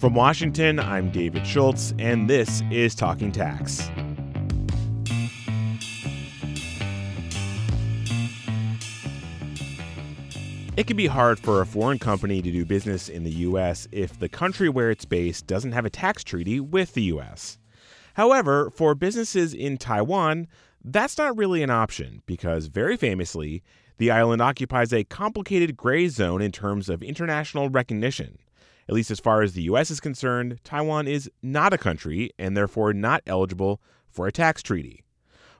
[0.00, 3.90] From Washington, I'm David Schultz, and this is Talking Tax.
[10.78, 13.86] It can be hard for a foreign company to do business in the U.S.
[13.92, 17.58] if the country where it's based doesn't have a tax treaty with the U.S.
[18.14, 20.48] However, for businesses in Taiwan,
[20.82, 23.62] that's not really an option because, very famously,
[23.98, 28.38] the island occupies a complicated gray zone in terms of international recognition.
[28.90, 32.56] At least as far as the US is concerned, Taiwan is not a country and
[32.56, 35.04] therefore not eligible for a tax treaty.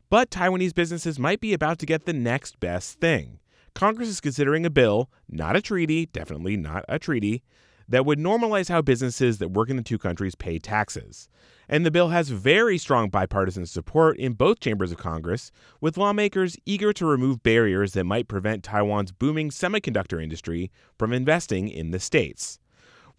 [0.08, 3.38] But Taiwanese businesses might be about to get the next best thing.
[3.72, 7.44] Congress is considering a bill, not a treaty, definitely not a treaty,
[7.88, 11.28] that would normalize how businesses that work in the two countries pay taxes.
[11.68, 16.56] And the bill has very strong bipartisan support in both chambers of Congress, with lawmakers
[16.66, 22.00] eager to remove barriers that might prevent Taiwan's booming semiconductor industry from investing in the
[22.00, 22.58] states.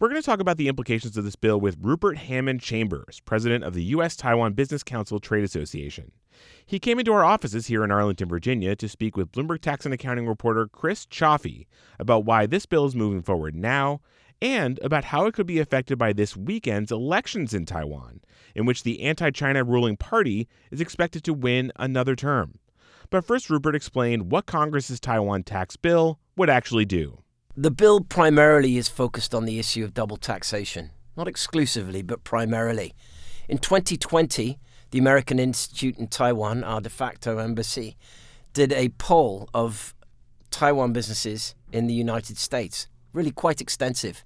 [0.02, 3.62] We're going to talk about the implications of this bill with Rupert Hammond Chambers, president
[3.62, 4.16] of the U.S.
[4.16, 6.10] Taiwan Business Council Trade Association.
[6.66, 9.94] He came into our offices here in Arlington, Virginia, to speak with Bloomberg Tax and
[9.94, 11.68] Accounting reporter Chris Cioffi
[12.00, 14.00] about why this bill is moving forward now
[14.40, 18.22] and about how it could be affected by this weekend's elections in Taiwan,
[18.56, 22.58] in which the anti China ruling party is expected to win another term.
[23.08, 27.21] But first, Rupert explained what Congress's Taiwan tax bill would actually do.
[27.56, 32.94] The bill primarily is focused on the issue of double taxation, not exclusively, but primarily.
[33.46, 34.58] In 2020,
[34.90, 37.98] the American Institute in Taiwan, our de facto embassy,
[38.54, 39.94] did a poll of
[40.50, 44.24] Taiwan businesses in the United States, really quite extensive.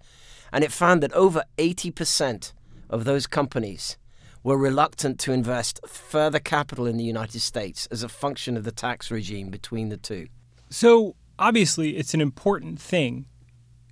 [0.52, 2.52] And it found that over 80%
[2.88, 3.96] of those companies
[4.44, 8.70] were reluctant to invest further capital in the United States as a function of the
[8.70, 10.28] tax regime between the two.
[10.70, 13.26] So, obviously it's an important thing,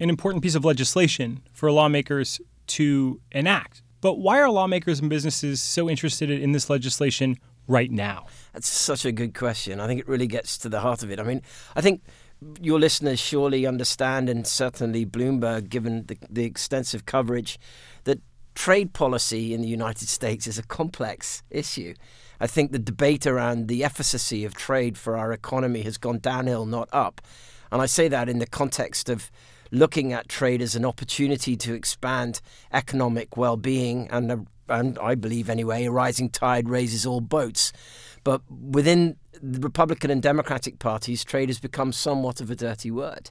[0.00, 3.82] an important piece of legislation for lawmakers to enact.
[4.00, 8.26] But why are lawmakers and businesses so interested in this legislation right now?
[8.52, 9.80] That's such a good question.
[9.80, 11.18] I think it really gets to the heart of it.
[11.18, 11.40] I mean,
[11.74, 12.02] I think
[12.60, 17.58] your listeners surely understand, and certainly Bloomberg, given the, the extensive coverage,
[18.04, 18.20] that
[18.54, 21.94] trade policy in the United States is a complex issue.
[22.44, 26.66] I think the debate around the efficacy of trade for our economy has gone downhill,
[26.66, 27.22] not up.
[27.72, 29.30] And I say that in the context of
[29.70, 35.48] looking at trade as an opportunity to expand economic well being and, and I believe
[35.48, 37.72] anyway, a rising tide raises all boats.
[38.24, 43.30] But within the Republican and Democratic parties, trade has become somewhat of a dirty word.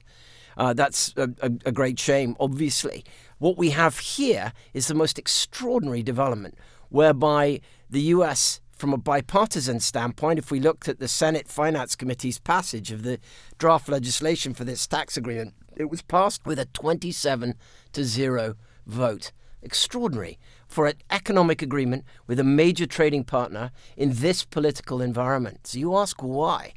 [0.56, 3.04] Uh, that's a, a, a great shame, obviously.
[3.38, 6.58] What we have here is the most extraordinary development
[6.88, 12.38] whereby the US from a bipartisan standpoint, if we looked at the Senate Finance Committee's
[12.38, 13.18] passage of the
[13.56, 17.54] draft legislation for this tax agreement, it was passed with a 27
[17.94, 19.32] to 0 vote.
[19.62, 25.66] Extraordinary for an economic agreement with a major trading partner in this political environment.
[25.66, 26.74] So you ask why?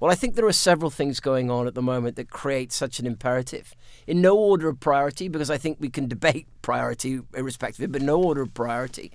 [0.00, 2.98] Well, I think there are several things going on at the moment that create such
[3.00, 3.74] an imperative.
[4.06, 8.18] In no order of priority, because I think we can debate priority irrespective but no
[8.18, 9.12] order of priority.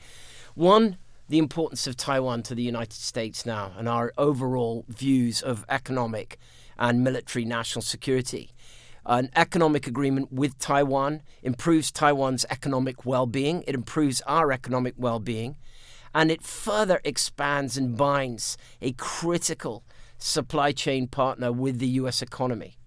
[0.53, 0.97] One,
[1.27, 6.37] the importance of Taiwan to the United States now and our overall views of economic
[6.77, 8.51] and military national security.
[9.05, 15.19] An economic agreement with Taiwan improves Taiwan's economic well being, it improves our economic well
[15.19, 15.57] being,
[16.13, 19.83] and it further expands and binds a critical
[20.17, 22.77] supply chain partner with the US economy.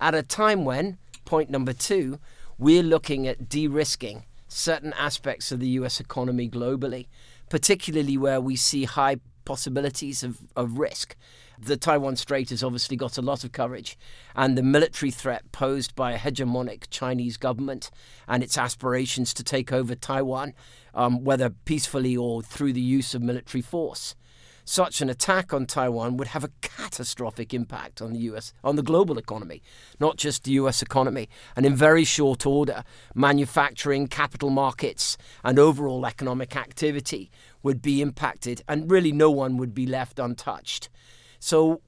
[0.00, 2.18] At a time when, point number two,
[2.58, 7.06] we're looking at de risking certain aspects of the US economy globally
[7.52, 11.16] particularly where we see high possibilities of, of risk.
[11.58, 13.98] The Taiwan Strait has obviously got a lot of coverage,
[14.34, 17.90] and the military threat posed by a hegemonic Chinese government
[18.26, 20.54] and its aspirations to take over Taiwan,
[20.94, 24.14] um, whether peacefully or through the use of military force
[24.64, 28.82] such an attack on Taiwan would have a catastrophic impact on the US, on the
[28.82, 29.62] global economy,
[29.98, 31.28] not just the US economy.
[31.56, 32.84] And in very short order,
[33.14, 37.30] manufacturing, capital markets, and overall economic activity
[37.62, 40.88] would be impacted, and really no one would be left untouched.
[41.38, 41.80] So,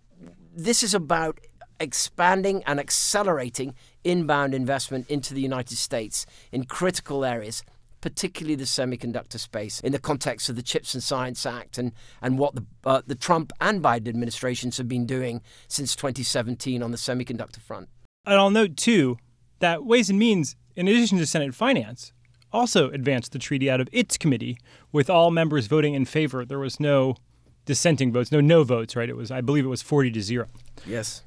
[0.57, 1.41] this is about
[1.81, 3.75] expanding and accelerating
[4.05, 7.63] inbound investment into the United States in critical areas
[8.05, 11.91] particularly the semiconductor space, in the context of the Chips and Science Act and,
[12.21, 16.91] and what the, uh, the Trump and Biden administrations have been doing since 2017 on
[16.91, 17.89] the semiconductor front.
[18.27, 19.17] And I'll note, too,
[19.61, 22.13] that Ways and Means, in addition to Senate Finance,
[22.53, 24.59] also advanced the treaty out of its committee
[24.93, 26.45] with all members voting in favor.
[26.45, 27.17] There was no
[27.65, 29.09] dissenting votes, no no votes, right?
[29.09, 30.47] It was, I believe it was 40 to 0.
[30.85, 31.23] Yes.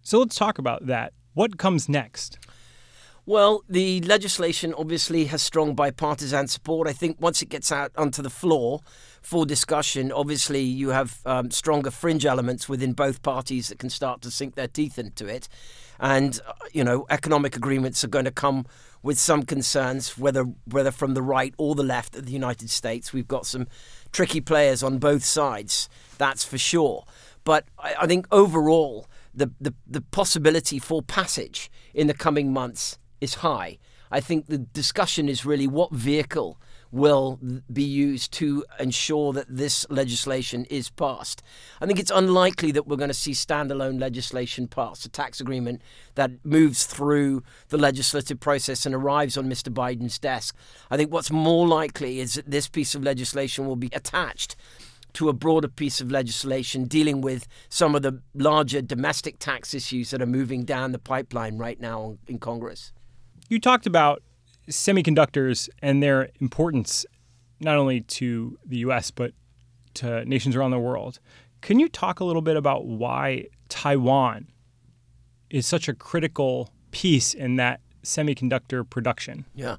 [0.00, 1.12] So let's talk about that.
[1.34, 2.38] What comes next?
[3.24, 6.88] Well, the legislation obviously has strong bipartisan support.
[6.88, 8.80] I think once it gets out onto the floor
[9.22, 14.22] for discussion, obviously you have um, stronger fringe elements within both parties that can start
[14.22, 15.48] to sink their teeth into it.
[16.00, 18.66] And, uh, you know, economic agreements are going to come
[19.04, 23.12] with some concerns, whether, whether from the right or the left of the United States.
[23.12, 23.68] We've got some
[24.10, 27.04] tricky players on both sides, that's for sure.
[27.44, 32.98] But I, I think overall, the, the, the possibility for passage in the coming months
[33.22, 33.78] is high.
[34.10, 36.60] I think the discussion is really what vehicle
[36.90, 37.40] will
[37.72, 41.40] be used to ensure that this legislation is passed.
[41.80, 45.80] I think it's unlikely that we're going to see standalone legislation passed, a tax agreement
[46.16, 49.72] that moves through the legislative process and arrives on Mr.
[49.72, 50.54] Biden's desk.
[50.90, 54.56] I think what's more likely is that this piece of legislation will be attached
[55.14, 60.10] to a broader piece of legislation dealing with some of the larger domestic tax issues
[60.10, 62.92] that are moving down the pipeline right now in Congress.
[63.52, 64.22] You talked about
[64.70, 67.04] semiconductors and their importance
[67.60, 69.34] not only to the US, but
[69.92, 71.20] to nations around the world.
[71.60, 74.46] Can you talk a little bit about why Taiwan
[75.50, 79.44] is such a critical piece in that semiconductor production?
[79.54, 79.76] Yeah.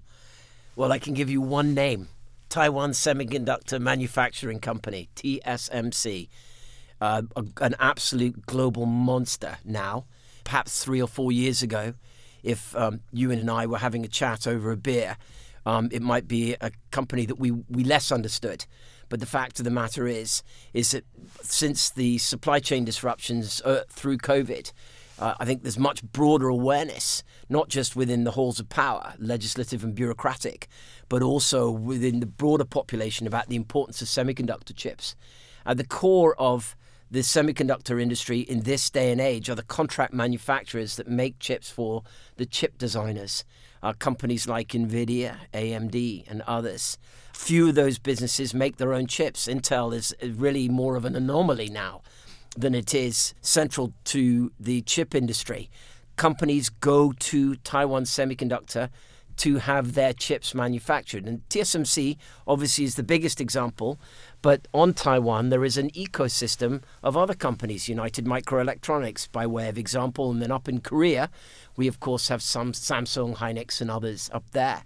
[0.75, 2.09] Well, I can give you one name
[2.49, 6.29] Taiwan Semiconductor Manufacturing Company, TSMC.
[7.01, 7.23] Uh,
[7.59, 10.05] an absolute global monster now.
[10.43, 11.95] Perhaps three or four years ago,
[12.43, 15.17] if um, you and I were having a chat over a beer,
[15.65, 18.65] um, it might be a company that we, we less understood.
[19.09, 20.43] But the fact of the matter is,
[20.73, 21.05] is that
[21.41, 24.71] since the supply chain disruptions uh, through COVID,
[25.19, 29.83] uh, I think there's much broader awareness, not just within the halls of power, legislative
[29.83, 30.67] and bureaucratic,
[31.09, 35.15] but also within the broader population about the importance of semiconductor chips.
[35.65, 36.75] At the core of
[37.11, 41.69] the semiconductor industry in this day and age are the contract manufacturers that make chips
[41.69, 42.03] for
[42.37, 43.43] the chip designers,
[43.81, 46.97] uh, companies like NVIDIA, AMD, and others.
[47.33, 49.47] Few of those businesses make their own chips.
[49.47, 52.01] Intel is really more of an anomaly now
[52.55, 55.69] than it is central to the chip industry.
[56.15, 58.89] Companies go to Taiwan Semiconductor
[59.37, 61.25] to have their chips manufactured.
[61.25, 63.99] And TSMC obviously is the biggest example,
[64.41, 69.77] but on Taiwan there is an ecosystem of other companies, United Microelectronics by way of
[69.77, 71.29] example, and then up in Korea,
[71.75, 74.83] we of course have some Samsung, Hynix, and others up there.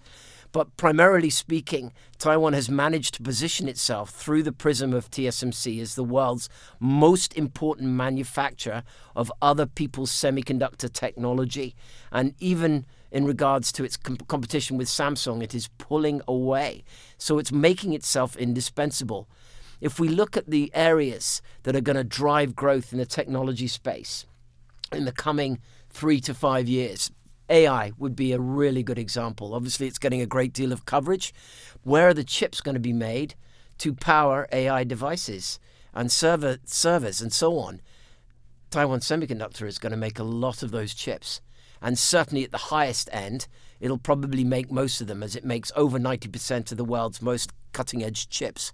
[0.58, 5.94] But primarily speaking, Taiwan has managed to position itself through the prism of TSMC as
[5.94, 6.50] the world's
[6.80, 8.82] most important manufacturer
[9.16, 11.76] of other people's semiconductor technology.
[12.12, 16.84] And even in regards to its com- competition with Samsung, it is pulling away.
[17.20, 19.30] So it's making itself indispensable.
[19.80, 23.68] If we look at the areas that are going to drive growth in the technology
[23.68, 24.26] space
[24.92, 25.60] in the coming
[25.92, 27.12] three to five years,
[27.50, 29.54] AI would be a really good example.
[29.54, 31.34] Obviously, it's getting a great deal of coverage.
[31.84, 33.36] Where are the chips going to be made
[33.80, 35.60] to power AI devices
[35.94, 37.82] and server servers and so on?
[38.70, 41.42] Taiwan Semiconductor is going to make a lot of those chips
[41.82, 43.48] and certainly at the highest end,
[43.80, 47.52] it'll probably make most of them, as it makes over 90% of the world's most
[47.74, 48.74] cutting edge chips.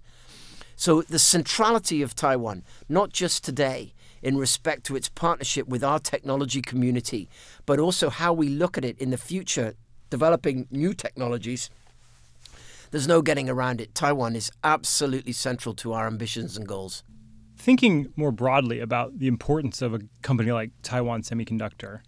[0.76, 3.93] So, the centrality of Taiwan, not just today
[4.24, 7.28] in respect to its partnership with our technology community,
[7.66, 9.74] but also how we look at it in the future,
[10.08, 11.68] developing new technologies,
[12.90, 13.94] there's no getting around it.
[13.94, 17.02] Taiwan is absolutely central to our ambitions and goals.
[17.56, 22.00] Thinking more broadly about the importance of a company like Taiwan Semiconductor,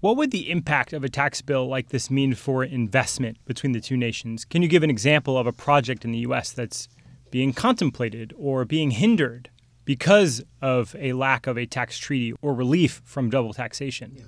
[0.00, 3.80] what would the impact of a tax bill like this mean for investment between the
[3.80, 4.44] two nations?
[4.44, 6.52] Can you give an example of a project in the U.S.
[6.52, 6.88] that's
[7.30, 9.50] being contemplated or being hindered
[9.84, 14.12] because of a lack of a tax treaty or relief from double taxation?
[14.14, 14.24] Yeah.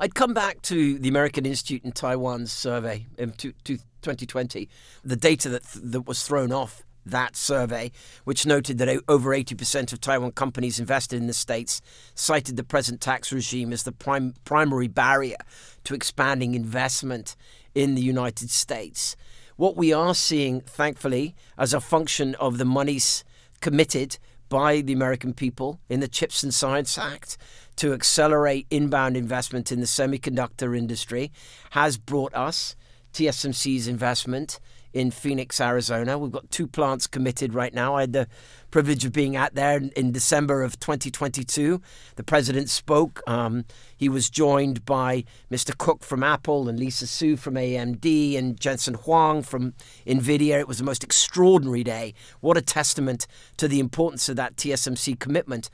[0.00, 4.68] I'd come back to the American Institute in Taiwan's survey in 2020.
[5.04, 7.90] The data that, th- that was thrown off that survey,
[8.24, 11.80] which noted that over 80% of Taiwan companies invested in the States
[12.14, 15.36] cited the present tax regime as the prime, primary barrier
[15.84, 17.36] to expanding investment
[17.74, 19.16] in the United States.
[19.56, 23.24] What we are seeing, thankfully, as a function of the monies
[23.60, 24.18] committed
[24.52, 27.38] by the American people in the Chips and Science Act
[27.76, 31.32] to accelerate inbound investment in the semiconductor industry,
[31.70, 32.76] has brought us
[33.14, 34.60] TSMC's investment
[34.92, 36.18] in Phoenix, Arizona.
[36.18, 37.96] We've got two plants committed right now.
[37.96, 38.28] I had the
[38.72, 41.80] privilege of being out there in December of 2022.
[42.16, 43.20] The president spoke.
[43.28, 43.64] Um,
[43.96, 45.76] he was joined by Mr.
[45.76, 49.74] Cook from Apple and Lisa Su from AMD and Jensen Huang from
[50.06, 50.58] NVIDIA.
[50.58, 52.14] It was the most extraordinary day.
[52.40, 55.70] What a testament to the importance of that TSMC commitment.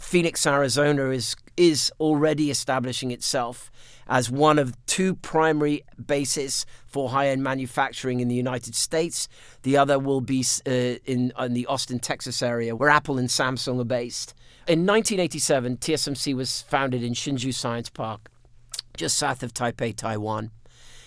[0.00, 3.70] Phoenix, Arizona is is already establishing itself
[4.08, 9.28] as one of two primary bases for high-end manufacturing in the United States.
[9.62, 13.80] The other will be uh, in, in the Austin, Texas area, where Apple and Samsung
[13.80, 14.34] are based.
[14.66, 18.30] In 1987, TSMC was founded in Hsinchu Science Park,
[18.96, 20.50] just south of Taipei, Taiwan.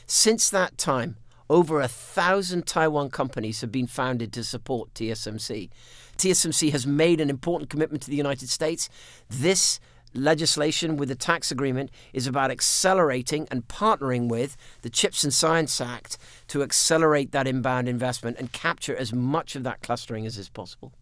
[0.05, 1.17] Since that time,
[1.49, 5.69] over a thousand Taiwan companies have been founded to support TSMC.
[6.17, 8.89] TSMC has made an important commitment to the United States.
[9.29, 9.79] This
[10.13, 15.79] legislation with the tax agreement is about accelerating and partnering with the Chips and Science
[15.79, 20.49] Act to accelerate that inbound investment and capture as much of that clustering as is
[20.49, 20.93] possible.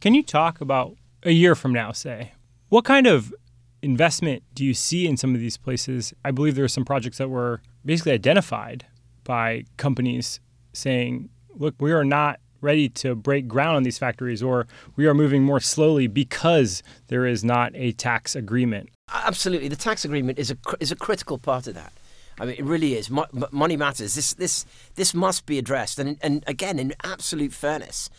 [0.00, 2.32] Can you talk about a year from now, say?
[2.68, 3.34] What kind of
[3.82, 6.12] investment do you see in some of these places?
[6.24, 8.86] I believe there are some projects that were basically identified
[9.24, 10.40] by companies
[10.72, 15.14] saying, look, we are not ready to break ground on these factories or we are
[15.14, 18.88] moving more slowly because there is not a tax agreement.
[19.12, 19.68] Absolutely.
[19.68, 21.92] The tax agreement is a, is a critical part of that.
[22.40, 23.10] I mean, it really is.
[23.10, 24.14] Mo- money matters.
[24.14, 25.98] This, this, this must be addressed.
[25.98, 28.10] And, and again, in absolute fairness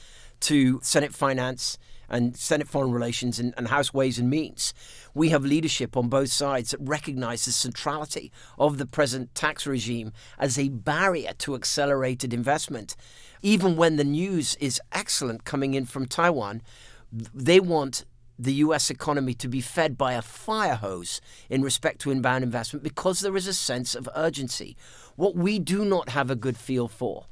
[0.41, 1.77] to Senate Finance
[2.09, 4.73] and Senate Foreign Relations and, and, House Ways and Means.
[5.13, 10.11] We have leadership on both sides that recognize the centrality of the present tax regime
[10.37, 12.95] as a barrier to accelerated investment.
[13.41, 16.61] Even when the news is excellent coming in from Taiwan,
[17.11, 18.05] they want
[18.39, 22.83] the US economy to be fed by a fire hose in respect to inbound investment
[22.83, 24.77] because there is a sense of urgency.
[25.17, 27.25] What we do not have a good feel for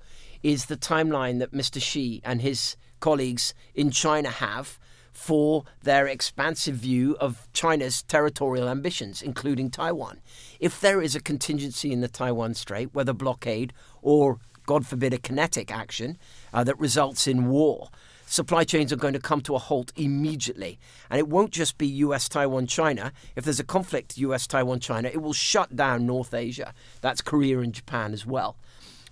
[0.44, 1.82] is the timeline that Mr.
[1.82, 4.80] Xi and his colleagues in China have
[5.18, 10.22] for their expansive view of China's territorial ambitions, including Taiwan.
[10.60, 13.74] If there is a contingency in the Taiwan Strait, whether blockade
[14.04, 14.38] or,
[14.68, 16.20] God forbid, a kinetic action
[16.54, 17.90] uh, that results in war,
[18.28, 20.78] supply chains are going to come to a halt immediately.
[21.10, 23.12] And it won't just be US, Taiwan, China.
[23.36, 26.76] If there's a conflict, US, Taiwan, China, it will shut down North Asia.
[27.02, 28.56] That's Korea and Japan as well.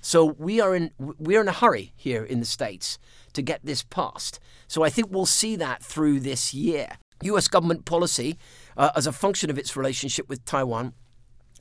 [0.01, 2.99] So we are in we are in a hurry here in the states
[3.35, 4.39] to get this passed.
[4.67, 6.97] So I think we'll see that through this year.
[7.23, 8.37] US government policy,
[8.75, 10.93] uh, as a function of its relationship with Taiwan,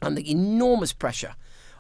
[0.03, 1.35] and the enormous pressure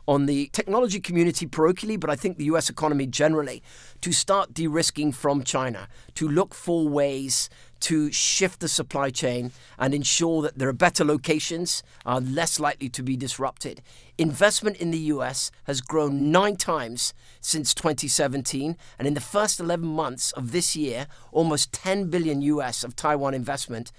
[0.06, 3.62] on the technology community parochially, but I think the US economy generally,
[4.00, 7.48] to start de risking from China, to look for ways
[7.80, 12.88] to shift the supply chain and ensure that there are better locations, are less likely
[12.88, 13.82] to be disrupted.
[14.16, 19.86] Investment in the US has grown nine times since 2017, and in the first 11
[19.86, 23.92] months of this year, almost 10 billion US of Taiwan investment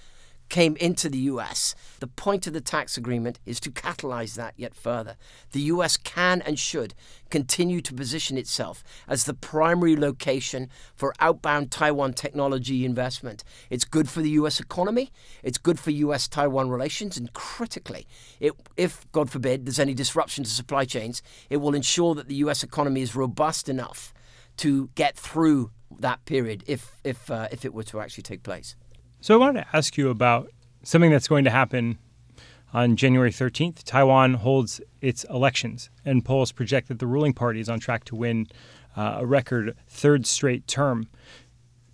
[0.48, 1.74] came into the US.
[2.00, 5.16] The point of the tax agreement is to catalyze that yet further.
[5.52, 6.94] The US can and should
[7.30, 13.42] continue to position itself as the primary location for outbound Taiwan technology investment.
[13.70, 15.10] It's good for the US economy,
[15.42, 18.06] it's good for US Taiwan relations, and critically,
[18.40, 22.36] it, if, God forbid, there's any disruption to supply chains, it will ensure that the
[22.36, 24.12] US economy is robust enough
[24.58, 28.76] to get through that period if, if, uh, if it were to actually take place.
[29.26, 30.52] So I wanted to ask you about
[30.84, 31.98] something that's going to happen
[32.72, 33.82] on January 13th.
[33.82, 38.14] Taiwan holds its elections, and polls project that the ruling party is on track to
[38.14, 38.46] win
[38.96, 41.08] uh, a record third straight term.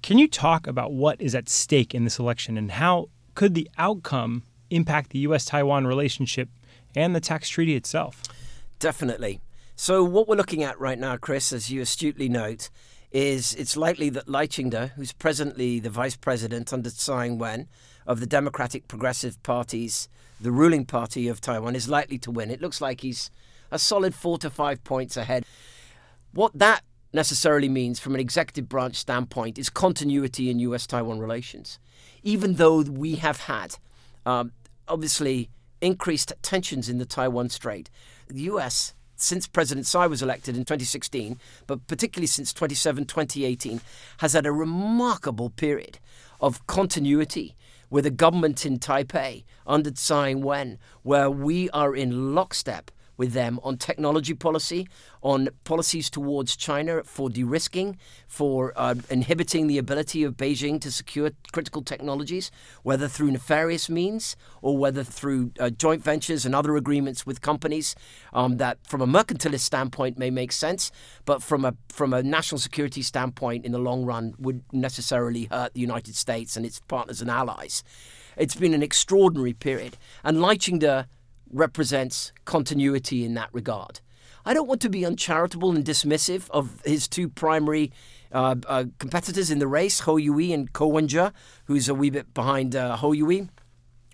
[0.03, 3.67] Can you talk about what is at stake in this election and how could the
[3.79, 5.47] outcome impact the U.S.
[5.47, 6.51] Taiwan relationship
[6.95, 8.23] and the tax treaty itself?
[8.79, 9.41] Definitely.
[9.75, 12.69] So, what we're looking at right now, Chris, as you astutely note,
[13.13, 14.47] is it's likely that Lai
[14.97, 17.69] who's presently the vice president under Tsai Ing-wen
[18.07, 20.09] of the Democratic Progressive Party's,
[20.41, 22.51] the ruling party of Taiwan, is likely to win.
[22.51, 23.31] It looks like he's
[23.71, 25.45] a solid four to five points ahead.
[26.33, 31.79] What that necessarily means from an executive branch standpoint is continuity in US Taiwan relations.
[32.23, 33.77] Even though we have had,
[34.25, 34.53] um,
[34.89, 35.51] obviously,
[35.81, 37.91] increased tensions in the Taiwan Strait,
[38.29, 43.81] the US since President Tsai was elected in 2016, but particularly since 27, 2018,
[44.19, 45.99] has had a remarkable period
[46.41, 47.55] of continuity
[47.91, 53.61] with a government in Taipei under Tsai Ing-wen, where we are in lockstep with them
[53.63, 54.89] on technology policy,
[55.23, 60.91] on policies towards China for de risking, for uh, inhibiting the ability of Beijing to
[60.91, 62.51] secure critical technologies,
[62.83, 67.95] whether through nefarious means or whether through uh, joint ventures and other agreements with companies
[68.33, 70.91] um, that, from a mercantilist standpoint, may make sense,
[71.25, 75.75] but from a from a national security standpoint, in the long run, would necessarily hurt
[75.75, 77.85] the United States and its partners and allies.
[78.37, 81.05] It's been an extraordinary period, and Lai Ching-te
[81.53, 84.01] represents continuity in that regard.
[84.45, 87.93] I don't want to be uncharitable and dismissive of his two primary
[88.33, 91.31] uh, uh, competitors in the race, Hou Yu and Ko Wen-je,
[91.67, 93.49] who's a wee bit behind uh, Hou Yu.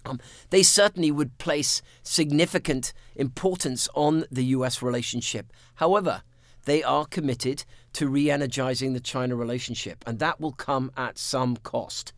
[0.04, 5.52] Um, they certainly would place significant importance on the US relationship.
[5.76, 6.22] However,
[6.64, 7.64] they are committed
[7.94, 12.12] to re energizing the China relationship, and that will come at some cost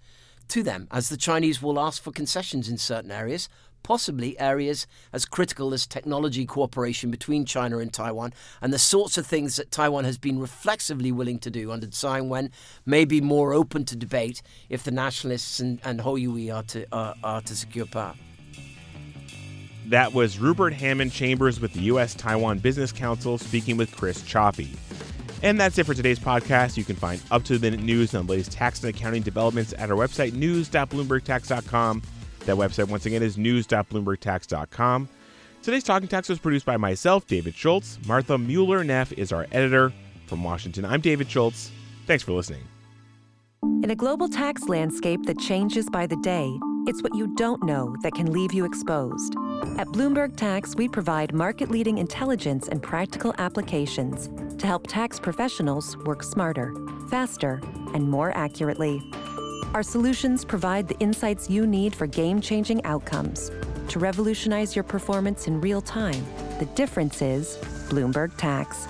[0.48, 3.48] to them, as the Chinese will ask for concessions in certain areas,
[3.82, 9.26] possibly areas as critical as technology cooperation between China and Taiwan, and the sorts of
[9.26, 12.50] things that Taiwan has been reflexively willing to do under Tsai Ing-wen
[12.86, 16.86] may be more open to debate if the nationalists and, and Hou Yu are to,
[16.94, 18.14] uh, are to secure power.
[19.86, 22.14] That was Rupert Hammond Chambers with the U.S.
[22.14, 24.68] Taiwan Business Council speaking with Chris Cioffi.
[25.42, 26.76] And that's it for today's podcast.
[26.76, 29.74] You can find up to the minute news on the latest tax and accounting developments
[29.78, 32.02] at our website, news.bloombergtax.com.
[32.46, 35.08] That website, once again, is news.bloombergtax.com.
[35.62, 37.98] Today's Talking Tax was produced by myself, David Schultz.
[38.06, 39.92] Martha Mueller Neff is our editor.
[40.26, 41.70] From Washington, I'm David Schultz.
[42.06, 42.62] Thanks for listening.
[43.82, 46.50] In a global tax landscape that changes by the day,
[46.86, 49.34] it's what you don't know that can leave you exposed.
[49.76, 55.96] At Bloomberg Tax, we provide market leading intelligence and practical applications to help tax professionals
[55.98, 56.74] work smarter,
[57.10, 57.60] faster,
[57.92, 59.02] and more accurately.
[59.72, 63.52] Our solutions provide the insights you need for game changing outcomes.
[63.88, 66.24] To revolutionize your performance in real time,
[66.58, 67.56] the difference is
[67.88, 68.88] Bloomberg Tax.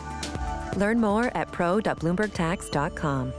[0.76, 3.32] Learn more at pro.bloombergtax.com.